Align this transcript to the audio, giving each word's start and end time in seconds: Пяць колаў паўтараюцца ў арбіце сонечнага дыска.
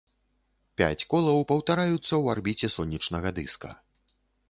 Пяць 0.81 1.07
колаў 1.11 1.45
паўтараюцца 1.53 1.99
ў 1.99 2.23
арбіце 2.37 2.67
сонечнага 2.79 3.29
дыска. 3.41 3.69